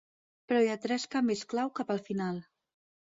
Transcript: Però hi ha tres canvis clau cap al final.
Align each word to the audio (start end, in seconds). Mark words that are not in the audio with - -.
Però 0.51 0.61
hi 0.61 0.69
ha 0.75 0.77
tres 0.85 1.05
canvis 1.15 1.43
clau 1.51 1.69
cap 1.81 1.91
al 1.97 2.01
final. 2.09 2.41